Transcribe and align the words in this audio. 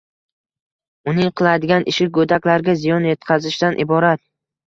Uning 1.11 1.27
qiladigan 1.41 1.85
ishi 1.91 2.07
go‘daklarga 2.17 2.77
ziyon 2.85 3.05
yetkazishdan 3.09 3.77
iborat 3.87 4.27